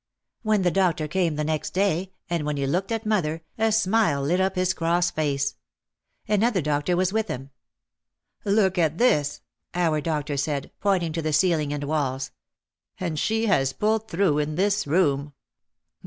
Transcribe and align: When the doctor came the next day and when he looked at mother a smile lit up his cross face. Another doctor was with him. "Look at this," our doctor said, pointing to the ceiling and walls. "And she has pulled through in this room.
When 0.41 0.63
the 0.63 0.71
doctor 0.71 1.07
came 1.07 1.35
the 1.35 1.43
next 1.43 1.75
day 1.75 2.13
and 2.27 2.43
when 2.43 2.57
he 2.57 2.65
looked 2.65 2.91
at 2.91 3.05
mother 3.05 3.43
a 3.59 3.71
smile 3.71 4.19
lit 4.23 4.41
up 4.41 4.55
his 4.55 4.73
cross 4.73 5.11
face. 5.11 5.57
Another 6.27 6.59
doctor 6.59 6.97
was 6.97 7.13
with 7.13 7.27
him. 7.27 7.51
"Look 8.43 8.79
at 8.79 8.97
this," 8.97 9.41
our 9.75 10.01
doctor 10.01 10.37
said, 10.37 10.71
pointing 10.79 11.13
to 11.13 11.21
the 11.21 11.31
ceiling 11.33 11.71
and 11.71 11.83
walls. 11.83 12.31
"And 12.99 13.19
she 13.19 13.45
has 13.45 13.73
pulled 13.73 14.07
through 14.07 14.39
in 14.39 14.55
this 14.55 14.87
room. 14.87 15.33